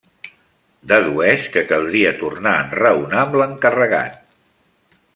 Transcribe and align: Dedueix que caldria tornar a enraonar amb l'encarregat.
Dedueix 0.91 1.43
que 1.57 1.63
caldria 1.73 2.15
tornar 2.23 2.55
a 2.57 2.65
enraonar 2.65 3.23
amb 3.27 3.39
l'encarregat. 3.43 4.21